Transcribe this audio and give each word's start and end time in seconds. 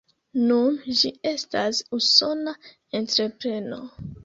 Nun 0.45 0.79
ĝi 1.01 1.11
estas 1.33 1.83
Usona 1.99 2.55
entrepreno. 3.03 3.83